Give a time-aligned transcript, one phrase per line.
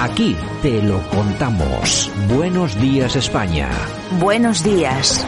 [0.00, 2.10] Aquí te lo contamos.
[2.34, 3.68] Buenos días España.
[4.18, 5.26] Buenos días.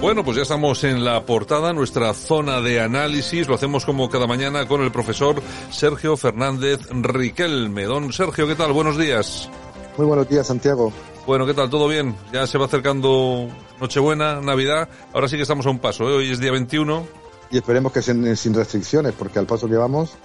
[0.00, 3.48] Bueno, pues ya estamos en la portada, nuestra zona de análisis.
[3.48, 7.86] Lo hacemos como cada mañana con el profesor Sergio Fernández Riquelme.
[7.86, 8.72] Don Sergio, ¿qué tal?
[8.72, 9.50] Buenos días.
[9.96, 10.92] Muy buenos días, Santiago.
[11.26, 11.70] Bueno, ¿qué tal?
[11.70, 12.16] ¿Todo bien?
[12.32, 13.48] Ya se va acercando
[13.80, 14.88] Nochebuena, Navidad.
[15.12, 16.04] Ahora sí que estamos a un paso.
[16.10, 16.14] ¿eh?
[16.14, 17.06] Hoy es día 21.
[17.50, 20.16] Y esperemos que sean sin restricciones, porque al paso que vamos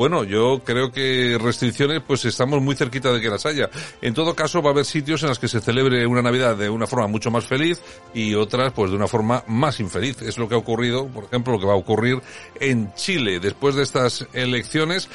[0.00, 3.68] bueno, yo creo que restricciones, pues estamos muy cerquita de que las haya.
[4.00, 6.70] En todo caso, va a haber sitios en los que se celebre una Navidad de
[6.70, 7.82] una forma mucho más feliz
[8.14, 10.22] y otras, pues de una forma más infeliz.
[10.22, 12.18] Es lo que ha ocurrido, por ejemplo, lo que va a ocurrir
[12.58, 13.40] en Chile.
[13.40, 15.10] Después de estas elecciones,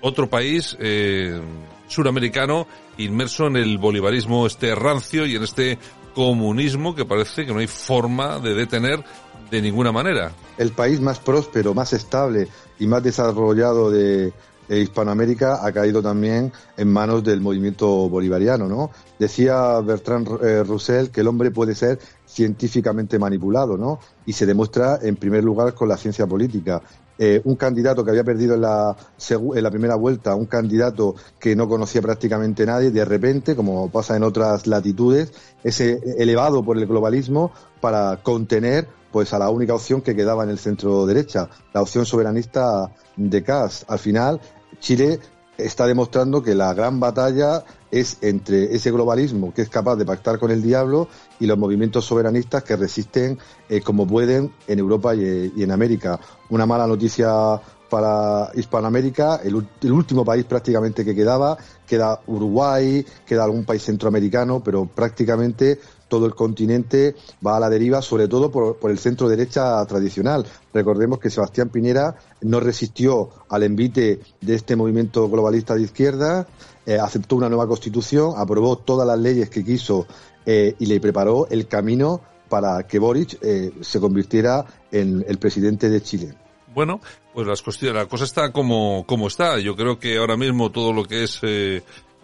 [0.00, 1.40] otro país, eh,
[1.88, 2.66] suramericano,
[2.98, 5.78] inmerso en el bolivarismo este rancio y en este
[6.14, 9.04] comunismo que parece que no hay forma de detener
[9.50, 10.32] de ninguna manera.
[10.56, 14.32] El país más próspero, más estable y más desarrollado de,
[14.68, 18.90] Hispanoamérica ha caído también en manos del movimiento bolivariano, ¿no?
[19.16, 24.00] Decía Bertrand eh, Russell que el hombre puede ser científicamente manipulado, ¿no?
[24.26, 26.82] Y se demuestra en primer lugar con la ciencia política.
[27.18, 28.94] Eh, un candidato que había perdido en la,
[29.30, 34.16] en la primera vuelta, un candidato que no conocía prácticamente nadie, de repente, como pasa
[34.16, 35.32] en otras latitudes,
[35.64, 40.50] es elevado por el globalismo para contener pues a la única opción que quedaba en
[40.50, 43.86] el centro derecha, la opción soberanista de Cas.
[43.88, 44.40] Al final,
[44.78, 45.18] Chile
[45.56, 50.38] está demostrando que la gran batalla es entre ese globalismo que es capaz de pactar
[50.38, 51.08] con el diablo
[51.40, 56.18] y los movimientos soberanistas que resisten eh, como pueden en Europa y, en América.
[56.50, 63.64] Una mala noticia para Hispanoamérica, el, último país prácticamente que quedaba, queda Uruguay, queda algún
[63.64, 68.98] país centroamericano, pero prácticamente todo el continente va a la deriva, sobre todo por, el
[68.98, 70.46] centro derecha tradicional.
[70.72, 76.46] Recordemos que Sebastián Piñera no resistió al envite de este movimiento globalista de izquierda,
[76.84, 80.06] eh, aceptó una nueva constitución, aprobó todas las leyes que quiso
[80.44, 85.88] eh, y le preparó el camino para que Boric eh, se convirtiera en el presidente
[85.88, 86.34] de Chile.
[86.72, 87.00] Bueno,
[87.32, 89.58] pues las la cosa está como, como está.
[89.58, 91.40] Yo creo que ahora mismo todo lo que es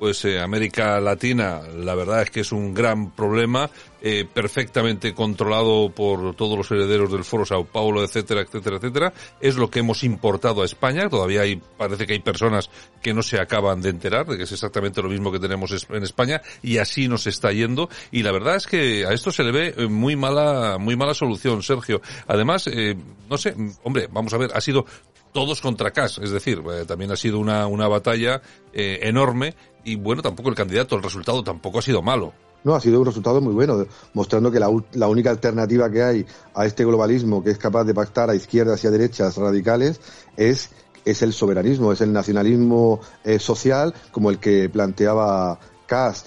[0.03, 3.71] pues eh, América Latina, la verdad es que es un gran problema,
[4.01, 9.13] eh, perfectamente controlado por todos los herederos del Foro Sao Paulo, etcétera, etcétera, etcétera.
[9.41, 11.09] Es lo que hemos importado a España.
[11.09, 12.69] Todavía hay, parece que hay personas
[13.01, 16.03] que no se acaban de enterar de que es exactamente lo mismo que tenemos en
[16.03, 17.89] España y así nos está yendo.
[18.11, 21.15] Y la verdad es que a esto se le ve eh, muy mala, muy mala
[21.15, 22.03] solución, Sergio.
[22.27, 22.97] Además, eh,
[23.31, 24.85] no sé, hombre, vamos a ver, ha sido
[25.33, 29.55] todos contra Cas, es decir, eh, también ha sido una, una batalla eh, enorme
[29.85, 32.33] y bueno, tampoco el candidato, el resultado tampoco ha sido malo.
[32.65, 36.27] No, ha sido un resultado muy bueno, mostrando que la, la, única alternativa que hay
[36.55, 40.01] a este globalismo que es capaz de pactar a izquierdas y a derechas radicales
[40.37, 40.71] es,
[41.05, 45.59] es el soberanismo, es el nacionalismo eh, social como el que planteaba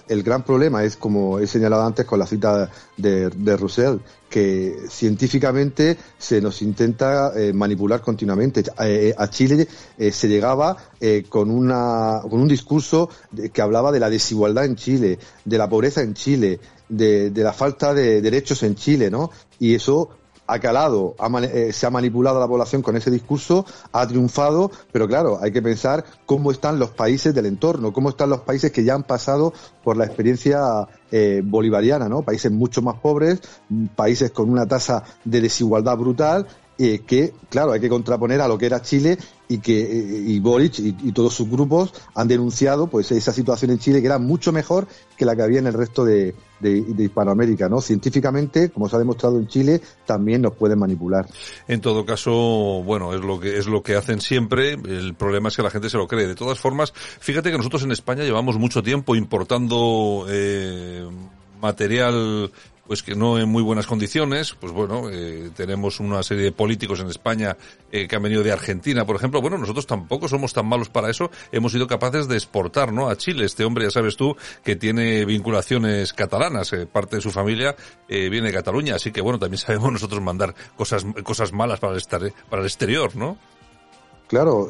[0.07, 3.97] el gran problema es, como he señalado antes con la cita de, de Russell,
[4.29, 8.63] que científicamente se nos intenta eh, manipular continuamente.
[8.79, 9.67] Eh, a Chile
[9.97, 10.75] eh, se llegaba
[11.29, 13.09] con, un discurso
[13.53, 16.59] que hablaba de la desigualdad en Chile, de la pobreza en Chile,
[16.89, 19.31] de la falta de derechos en Chile, ¿no?
[19.59, 20.09] Y eso
[20.47, 25.07] ha calado, eh, se ha manipulado a la población con ese discurso, ha triunfado, pero
[25.07, 28.83] claro, hay que pensar cómo están los países del entorno, cómo están los países que
[28.83, 32.21] ya han pasado por la experiencia eh, bolivariana, ¿no?
[32.21, 33.41] Países mucho más pobres,
[33.95, 38.57] países con una tasa de desigualdad brutal eh, que, claro, hay que contraponer a lo
[38.57, 39.17] que era Chile
[39.47, 43.79] y que eh, y Boric y, todos sus grupos han denunciado pues esa situación en
[43.79, 47.69] Chile que era mucho mejor que la que había en el resto de, de, Hispanoamérica,
[47.69, 47.79] ¿no?
[47.81, 51.27] Científicamente, como se ha demostrado en Chile, también nos pueden manipular.
[51.67, 52.31] En todo caso,
[52.83, 54.73] bueno, es lo que es lo que hacen siempre.
[54.73, 56.27] El problema es que la gente se lo cree.
[56.27, 61.07] De todas formas, fíjate que nosotros en España llevamos mucho tiempo importando eh,
[61.61, 62.51] material
[62.87, 66.99] pues que no en muy buenas condiciones, pues bueno, eh, tenemos una serie de políticos
[66.99, 67.57] en España
[67.91, 71.09] eh, que han venido de Argentina, por ejemplo, bueno, nosotros tampoco somos tan malos para
[71.09, 73.09] eso, hemos sido capaces de exportar, ¿no?
[73.09, 77.31] A Chile, este hombre, ya sabes tú, que tiene vinculaciones catalanas, eh, parte de su
[77.31, 77.75] familia
[78.07, 81.95] eh, viene de Cataluña, así que bueno, también sabemos nosotros mandar cosas, cosas malas para
[81.95, 83.37] el, para el exterior, ¿no?
[84.27, 84.69] Claro,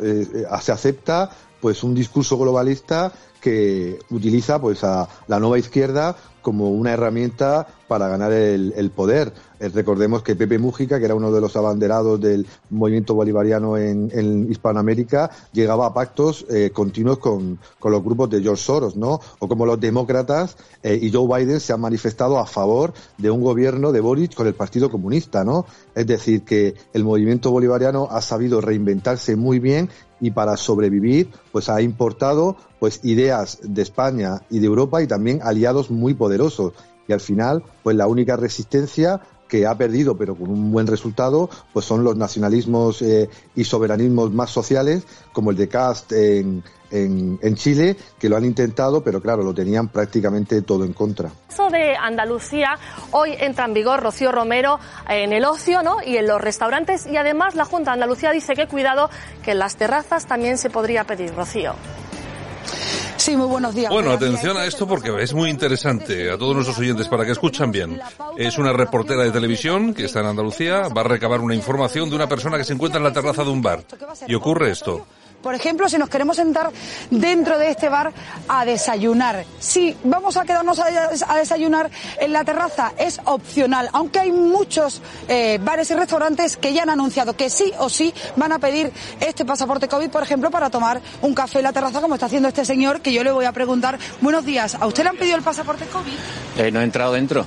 [0.61, 1.29] se acepta
[1.61, 3.11] pues un discurso globalista
[3.41, 9.33] que utiliza pues a la nueva izquierda como una herramienta para ganar el, poder.
[9.59, 14.47] Eh, recordemos que Pepe Mújica, que era uno de los abanderados del movimiento bolivariano en,
[14.51, 19.19] Hispanoamérica, llegaba a pactos eh, continuos con, los grupos de George Soros, ¿no?
[19.39, 23.41] O como los demócratas eh, y Joe Biden se han manifestado a favor de un
[23.41, 25.65] gobierno de Boric con el Partido Comunista, ¿no?
[25.95, 31.69] Es decir, que el movimiento bolivariano ha sabido reinventarse muy bien y para sobrevivir pues
[31.69, 36.73] ha importado pues ideas de España y de Europa y también aliados muy poderosos.
[37.07, 41.49] Y al final pues la única resistencia que ha perdido pero con un buen resultado
[41.73, 45.03] pues son los nacionalismos eh, y soberanismos más sociales
[45.33, 46.63] como el de Cast en,
[47.03, 51.29] en, en, Chile que lo han intentado pero claro lo tenían prácticamente todo en contra.
[51.49, 52.77] Eso de Andalucía
[53.11, 55.97] hoy entra en vigor Rocío Romero en el ocio ¿no?
[56.05, 59.09] y en los restaurantes y además la Junta de Andalucía dice que cuidado
[59.43, 61.75] que en las terrazas también se podría pedir Rocío.
[63.17, 63.91] Sí, muy buenos días.
[63.91, 67.71] Bueno, atención a esto porque es muy interesante a todos nuestros oyentes para que escuchan
[67.71, 67.99] bien.
[68.37, 72.15] Es una reportera de televisión que está en Andalucía, va a recabar una información de
[72.17, 73.83] una persona que se encuentra en la terraza de un bar.
[74.27, 75.07] Y ocurre esto.
[75.45, 76.71] Por ejemplo, si nos queremos sentar
[77.11, 78.11] dentro de este bar
[78.47, 79.45] a desayunar.
[79.59, 85.59] Si vamos a quedarnos a desayunar en la terraza, es opcional, aunque hay muchos eh,
[85.61, 89.45] bares y restaurantes que ya han anunciado que sí o sí van a pedir este
[89.45, 92.65] pasaporte COVID, por ejemplo, para tomar un café en la terraza, como está haciendo este
[92.65, 95.43] señor, que yo le voy a preguntar, buenos días, ¿a usted le han pedido el
[95.43, 96.17] pasaporte COVID?
[96.57, 97.45] Eh, no he entrado dentro.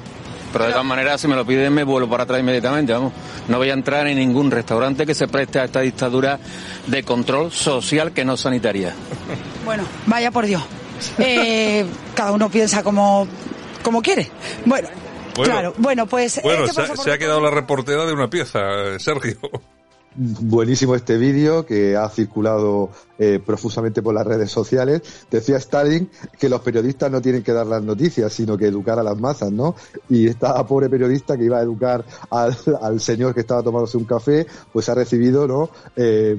[0.53, 3.13] Pero de todas maneras, si me lo piden, me vuelvo para atrás inmediatamente, vamos.
[3.49, 6.39] No voy a entrar en ningún restaurante que se preste a esta dictadura
[6.87, 8.95] de control social que no sanitaria.
[9.65, 10.63] Bueno, vaya por Dios.
[11.19, 13.29] Eh, cada uno piensa como,
[13.83, 14.31] como quiere.
[14.65, 14.89] Bueno,
[15.35, 15.75] claro.
[15.79, 16.41] Bueno, pues...
[16.43, 18.61] Bueno, este se, ha quedado la reportera de una pieza,
[18.99, 19.39] Sergio.
[20.21, 25.01] Buenísimo este vídeo que ha circulado eh, profusamente por las redes sociales.
[25.31, 26.11] Decía Stalin
[26.41, 29.53] que los periodistas no tienen que dar las noticias, sino que educar a las masas,
[29.53, 29.77] ¿no?
[30.09, 34.49] Y esta pobre periodista que iba a educar al, señor que estaba tomándose un café,
[34.73, 35.71] pues ha recibido, ¿no?
[35.95, 36.37] Eh,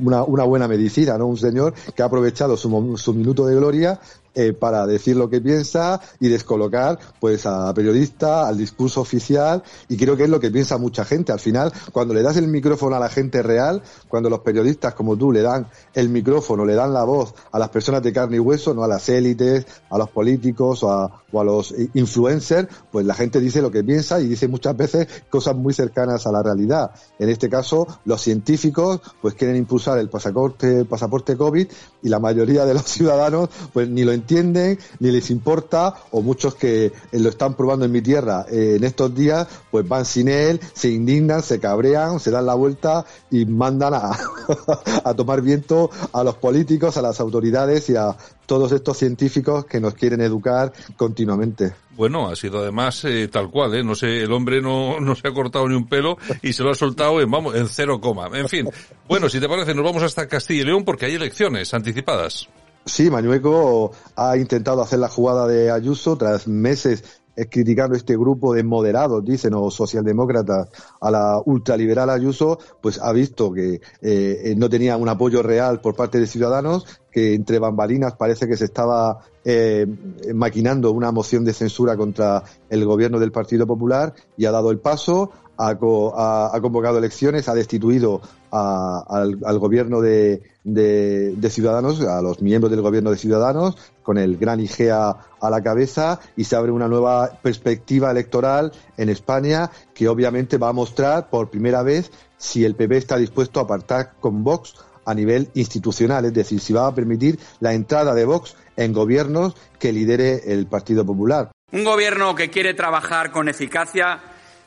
[0.00, 1.26] una, una, buena medicina, ¿no?
[1.26, 3.98] Un señor que ha aprovechado su, su minuto de gloria
[4.34, 9.96] eh, para decir lo que piensa y descolocar pues a periodista, al discurso oficial y
[9.96, 11.32] creo que es lo que piensa mucha gente.
[11.32, 15.16] Al final, cuando le das el micrófono a la gente real, cuando los periodistas como
[15.16, 18.38] tú le dan el micrófono, le dan la voz a las personas de carne y
[18.38, 23.40] hueso, no a las élites, a los políticos o a, los influencers, pues la gente
[23.40, 26.90] dice lo que piensa y dice muchas veces cosas muy cercanas a la realidad.
[27.18, 31.66] En este caso, los científicos pues quieren impulsar el pasaporte, pasaporte COVID
[32.02, 36.54] y la mayoría de los ciudadanos pues ni lo entienden, ni les importa, o muchos
[36.54, 40.28] que eh, lo están probando en mi tierra eh, en estos días, pues van sin
[40.28, 44.12] él, se indignan, se cabrean, se dan la vuelta y mandan a,
[45.04, 48.16] a tomar viento a los políticos, a las autoridades y a
[48.50, 51.72] todos estos científicos que nos quieren educar continuamente.
[51.90, 53.84] Bueno, ha sido además eh, tal cual, ¿eh?
[53.84, 56.70] No sé, el hombre no, no se ha cortado ni un pelo y se lo
[56.70, 58.28] ha soltado en, vamos, en cero coma.
[58.32, 58.68] En fin.
[59.06, 62.48] Bueno, si te parece, nos vamos hasta Castilla y León porque hay elecciones anticipadas.
[62.84, 68.64] Sí, Mañueco ha intentado hacer la jugada de Ayuso tras meses criticando este grupo de
[68.64, 70.68] moderados, dicen, o socialdemócratas.
[71.00, 75.94] A la ultraliberal Ayuso, pues ha visto que eh, no tenía un apoyo real por
[75.94, 79.86] parte de Ciudadanos, que entre bambalinas parece que se estaba eh,
[80.34, 84.78] maquinando una moción de censura contra el gobierno del Partido Popular y ha dado el
[84.78, 85.76] paso, ha,
[86.60, 90.42] convocado elecciones, ha destituido al, gobierno de,
[91.50, 96.20] Ciudadanos, a los miembros del gobierno de Ciudadanos, con el gran IGEA a la cabeza
[96.36, 101.50] y se abre una nueva perspectiva electoral en España que obviamente va a mostrar por
[101.50, 104.74] primera vez si el PP está dispuesto a apartar con Vox
[105.04, 109.54] a nivel institucional, es decir, si va a permitir la entrada de Vox en gobiernos
[109.78, 111.50] que lidere el Partido Popular.
[111.72, 114.20] Un gobierno que quiere trabajar con eficacia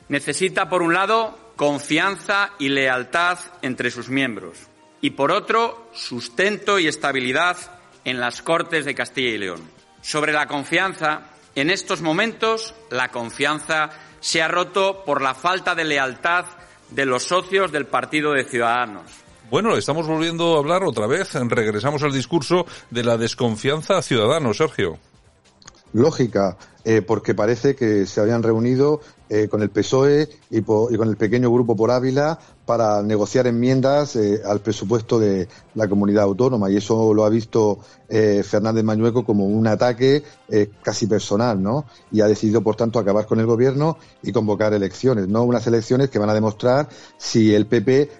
[0.08, 4.58] necesita, por un lado, confianza y lealtad entre sus miembros
[5.00, 7.56] y, por otro, sustento y estabilidad
[8.04, 9.62] en las Cortes de Castilla y León.
[10.02, 15.84] Sobre la confianza, en estos momentos la confianza se ha roto por la falta de
[15.84, 16.46] lealtad
[16.90, 19.10] de los socios del Partido de Ciudadanos.
[19.50, 21.34] Bueno, estamos volviendo a hablar otra vez.
[21.34, 24.98] Regresamos al discurso de la desconfianza ciudadano, Sergio
[25.94, 29.00] lógica eh, porque parece que se habían reunido
[29.30, 34.42] eh, con el PSOE y, con el pequeño grupo por Ávila para negociar enmiendas eh,
[34.44, 39.66] al presupuesto de la comunidad autónoma y eso lo ha visto Fernández Mañueco como un
[39.66, 40.22] ataque
[40.82, 41.84] casi personal, ¿no?
[42.12, 45.42] Y ha decidido, por tanto, acabar con el gobierno y convocar elecciones, ¿no?
[45.42, 48.10] Unas elecciones que van a demostrar si el PP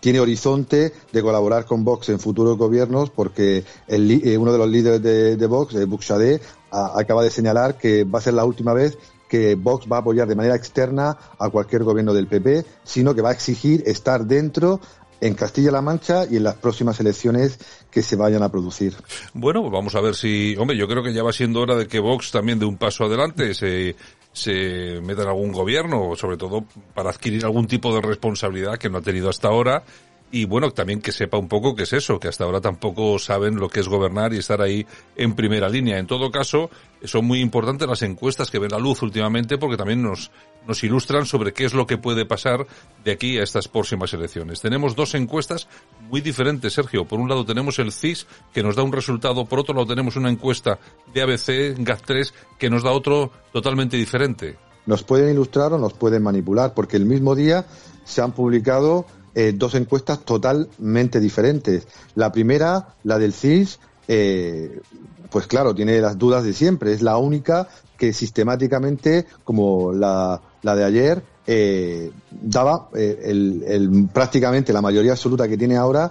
[0.00, 5.36] tiene horizonte de colaborar con Vox en futuros gobiernos porque uno de los líderes de,
[5.36, 8.98] de Vox, Buxadé, acaba de señalar que va a ser la última vez
[9.28, 13.20] que Vox va a apoyar de manera externa a cualquier gobierno del PP, sino que
[13.20, 14.80] va a exigir estar dentro
[15.20, 17.58] en Castilla-La Mancha y en las próximas elecciones
[17.90, 18.94] que se vayan a producir.
[19.34, 21.86] Bueno, pues vamos a ver si, hombre, yo creo que ya va siendo hora de
[21.86, 23.96] que Vox también dé un paso adelante, se,
[24.32, 28.98] se meta en algún gobierno, sobre todo para adquirir algún tipo de responsabilidad que no
[28.98, 29.82] ha tenido hasta ahora
[30.30, 33.56] y bueno, también que sepa un poco qué es eso, que hasta ahora tampoco saben
[33.56, 35.98] lo que es gobernar y estar ahí en primera línea.
[35.98, 36.68] En todo caso,
[37.04, 40.30] son muy importantes las encuestas que ven la luz últimamente porque también nos,
[40.66, 42.66] nos ilustran sobre qué es lo que puede pasar
[43.04, 44.60] de aquí a estas próximas elecciones.
[44.60, 45.66] Tenemos dos encuestas
[46.10, 47.06] muy diferentes, Sergio.
[47.06, 50.16] Por un lado tenemos el CIS, que nos da un resultado, por otro lado tenemos
[50.16, 50.78] una encuesta
[51.14, 54.58] de ABC, GAT3, que nos da otro totalmente diferente.
[54.84, 57.66] Nos pueden ilustrar o nos pueden manipular, porque el mismo día
[58.04, 59.06] se han publicado
[59.40, 61.86] eh, dos encuestas totalmente diferentes.
[62.16, 63.78] La primera, la del CIS,
[64.08, 64.80] eh,
[65.30, 66.92] pues claro, tiene las dudas de siempre.
[66.92, 74.82] Es la única que sistemáticamente, como la, la de ayer, eh, daba el, prácticamente la
[74.82, 76.10] mayoría absoluta que tiene ahora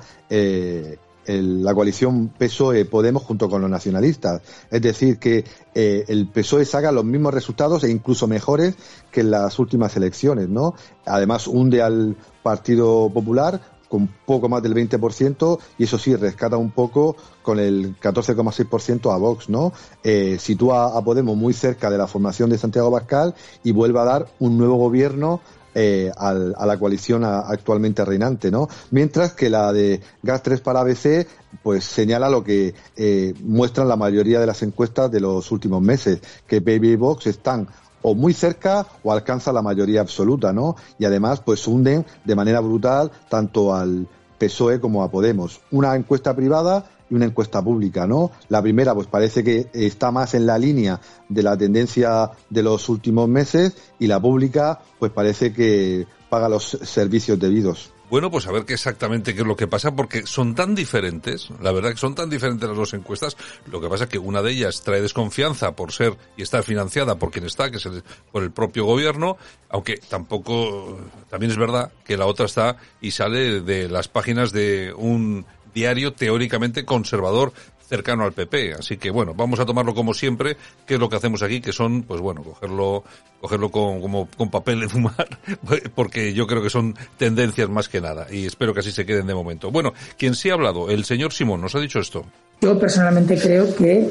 [1.27, 4.41] la coalición PSOE-Podemos junto con los nacionalistas.
[4.71, 5.43] Es decir, que
[5.73, 8.75] el PSOE saca los mismos resultados e incluso mejores
[9.11, 10.73] que en las últimas elecciones, ¿no?
[11.05, 16.71] Además, hunde al Partido Popular con poco más del 20% y eso sí rescata un
[16.71, 19.71] poco con el 14,6% a Vox, ¿no?
[20.03, 24.03] Eh, sitúa a Podemos muy cerca de la formación de Santiago Pascal y vuelve a
[24.03, 25.41] dar un nuevo gobierno
[25.79, 28.67] eh, a la coalición actualmente reinante, ¿no?
[28.89, 31.27] Mientras que la de Gas 3 para ABC,
[31.61, 36.19] pues señala lo que eh, muestran la mayoría de las encuestas de los últimos meses,
[36.47, 37.67] que Baby y Vox están
[38.01, 40.77] o muy cerca o alcanza la mayoría absoluta, ¿no?
[40.97, 44.07] Y además, pues hunden de manera brutal tanto al
[44.39, 45.61] PSOE como a Podemos.
[45.69, 48.31] Una encuesta privada y una encuesta pública, ¿no?
[48.49, 50.99] La primera, pues parece que está más en la línea
[51.29, 56.65] de la tendencia de los últimos meses y la pública, pues parece que paga los
[56.83, 57.91] servicios debidos.
[58.09, 61.49] Bueno, pues a ver qué exactamente qué es lo que pasa, porque son tan diferentes,
[61.61, 63.35] la verdad que son tan diferentes las dos encuestas,
[63.69, 67.19] lo que pasa es que una de ellas trae desconfianza por ser y estar financiada
[67.19, 67.89] por quien está, que es
[68.31, 69.35] por el propio gobierno,
[69.67, 70.97] aunque tampoco,
[71.29, 75.45] también es verdad que la otra está y sale de las páginas de un
[75.77, 77.53] diario teóricamente conservador
[77.87, 78.73] cercano al PP.
[78.73, 80.57] Así que bueno, vamos a tomarlo como siempre,
[80.87, 83.03] que es lo que hacemos aquí, que son, pues bueno, cogerlo,
[83.39, 85.27] cogerlo con, como, con papel de fumar,
[85.95, 89.27] porque yo creo que son tendencias más que nada, y espero que así se queden
[89.27, 89.69] de momento.
[89.69, 92.25] Bueno, quien sí ha hablado, el señor Simón, nos ha dicho esto.
[92.59, 94.09] Yo personalmente creo que eh,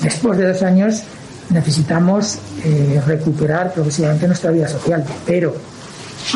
[0.00, 1.02] después de dos años
[1.50, 5.56] necesitamos eh, recuperar progresivamente nuestra vida social, pero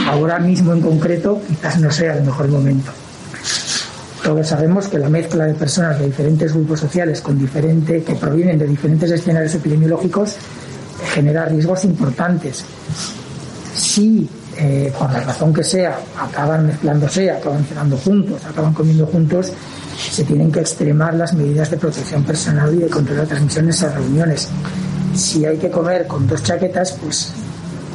[0.06, 2.92] ahora mismo en concreto quizás no sea el mejor momento.
[4.22, 8.58] Todos sabemos que la mezcla de personas de diferentes grupos sociales con diferente, que provienen
[8.58, 10.36] de diferentes escenarios epidemiológicos
[11.12, 12.64] genera riesgos importantes.
[13.74, 19.52] Si eh, por la razón que sea acaban mezclándose, acaban cenando juntos, acaban comiendo juntos,
[19.98, 23.92] se tienen que extremar las medidas de protección personal y de control de transmisiones en
[23.92, 24.48] reuniones.
[25.16, 27.32] Si hay que comer con dos chaquetas, pues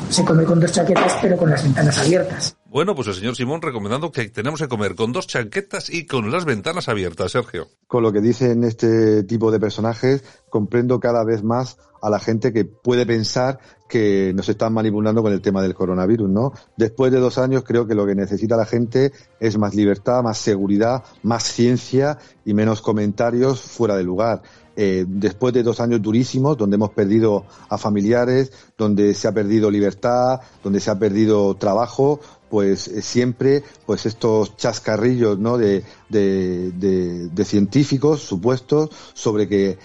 [0.09, 2.56] se come con dos chaquetas pero con las ventanas abiertas.
[2.69, 6.31] Bueno, pues el señor Simón recomendando que tenemos que comer con dos chaquetas y con
[6.31, 7.69] las ventanas abiertas, Sergio.
[7.87, 12.51] Con lo que dicen este tipo de personajes, comprendo cada vez más a la gente
[12.51, 16.51] que puede pensar que nos están manipulando con el tema del coronavirus, ¿no?
[16.75, 20.37] Después de dos años creo que lo que necesita la gente es más libertad, más
[20.37, 24.41] seguridad, más ciencia y menos comentarios fuera de lugar.
[24.79, 29.71] Eh, después de dos años durísimos, donde hemos perdido a familiares, donde se ha perdido
[29.71, 35.57] libertad, donde se ha perdido trabajo, pues eh, siempre pues estos chascarrillos ¿no?
[35.57, 39.77] de, de, científicos supuestos sobre que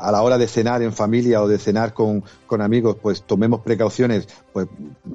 [0.00, 3.60] a la hora de cenar en familia o de cenar con, con amigos pues tomemos
[3.60, 4.68] precauciones pues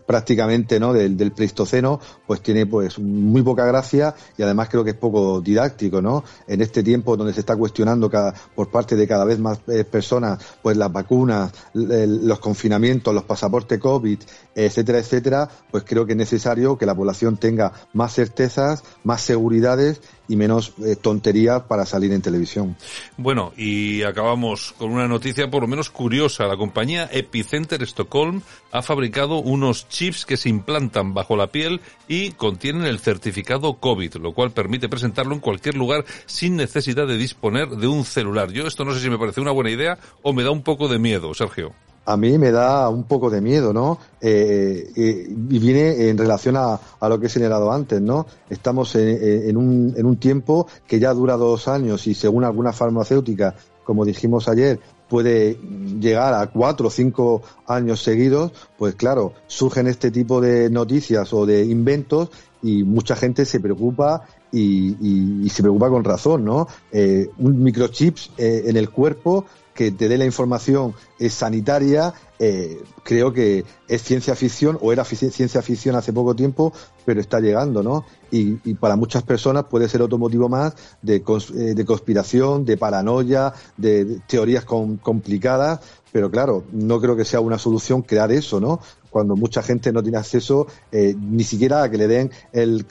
[0.05, 4.91] prácticamente no del, del, pleistoceno pues tiene pues muy poca gracia y además creo que
[4.91, 9.07] es poco didáctico no en este tiempo donde se está cuestionando cada, por parte de
[9.07, 14.19] cada vez más eh, personas pues las vacunas los confinamientos los pasaportes covid
[14.53, 20.01] etcétera etcétera pues creo que es necesario que la población tenga más certezas más seguridades
[20.27, 22.75] y menos menos eh, tonterías para salir en televisión.
[23.17, 26.45] Bueno, y acabamos con una noticia por lo menos curiosa.
[26.45, 28.41] La compañía Epicenter Stockholm
[28.71, 34.15] ha fabricado unos chips que se implantan bajo la piel y contienen el certificado COVID,
[34.15, 38.51] lo cual permite presentarlo en cualquier lugar sin necesidad de disponer de un celular.
[38.51, 40.87] Yo esto no sé si me parece una buena idea o me da un poco
[40.87, 41.73] de miedo, Sergio
[42.05, 43.99] a mí me da un poco de miedo, ¿no?
[44.19, 48.25] Eh, eh, y viene en relación a, lo que he señalado antes, ¿no?
[48.49, 53.53] Estamos en, un, en un tiempo que ya dura dos años y según algunas farmacéuticas,
[53.83, 54.79] como dijimos ayer,
[55.09, 55.57] puede
[55.99, 61.45] llegar a cuatro o cinco años seguidos, pues claro, surgen este tipo de noticias o
[61.45, 62.29] de inventos
[62.63, 66.67] y mucha gente se preocupa y, se preocupa con razón, ¿no?
[66.91, 70.93] Eh, un microchips en el cuerpo que te dé la información
[71.29, 76.73] sanitaria, eh, creo que es ciencia ficción o era ciencia ficción hace poco tiempo,
[77.05, 78.03] pero está llegando, ¿no?
[78.31, 80.73] Y, para muchas personas puede ser otro motivo más
[81.03, 87.41] de, eh, de conspiración, de paranoia, de, teorías complicadas, pero claro, no creo que sea
[87.41, 88.79] una solución crear eso, ¿no?
[89.11, 92.85] Cuando mucha gente no tiene acceso eh, ni siquiera a que le den el,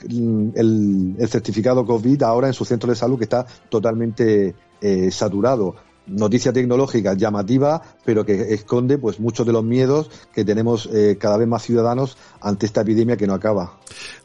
[0.55, 4.55] el, certificado COVID ahora en su centro de salud que está totalmente
[5.11, 5.75] saturado
[6.07, 11.37] noticia tecnológica llamativa, pero que esconde pues muchos de los miedos que tenemos eh, cada
[11.37, 13.77] vez más ciudadanos ante esta epidemia que no acaba.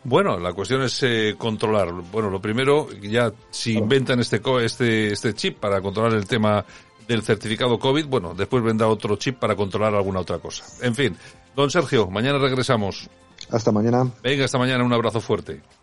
[0.04, 1.92] Bueno, la cuestión es eh, controlar.
[2.12, 6.64] Bueno, lo primero, ya si inventan este, este, este chip para controlar el tema
[7.06, 10.64] del certificado COVID, bueno, después vendrá otro chip para controlar alguna otra cosa.
[10.82, 11.16] En fin,
[11.54, 13.08] don Sergio, mañana regresamos.
[13.50, 14.10] Hasta mañana.
[14.22, 15.62] Venga, hasta mañana, un abrazo fuerte.